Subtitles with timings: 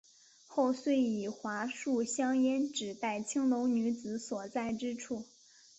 [0.47, 5.27] 后遂以桦树香烟指代青楼女子所在之处。